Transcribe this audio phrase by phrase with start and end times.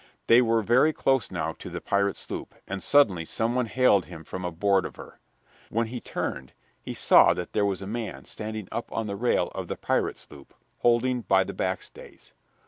[0.25, 4.23] They were very close now to the pirate sloop, and suddenly some one hailed him
[4.23, 5.19] from aboard of her.
[5.69, 9.49] When he turned he saw that there was a man standing up on the rail
[9.49, 12.33] of the pirate sloop, holding by the back stays.